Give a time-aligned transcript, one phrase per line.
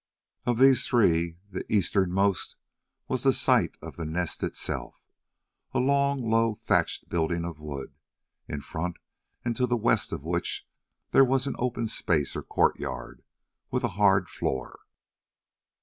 [0.47, 2.55] Of these three the easternmost
[3.07, 4.99] was the site of the Nest itself,
[5.75, 7.93] a long low thatched building of wood,
[8.47, 8.97] in front
[9.45, 10.67] and to the west of which
[11.11, 13.21] there was an open space or courtyard,
[13.69, 14.79] with a hard floor.